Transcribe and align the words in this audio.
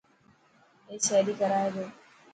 اي 0.89 0.95
سهري 1.07 1.33
ڪرائي 1.39 1.67
تو. 1.75 1.85